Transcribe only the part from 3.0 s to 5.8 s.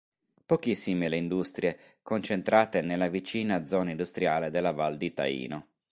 vicina zona industriale della Val Dittaino.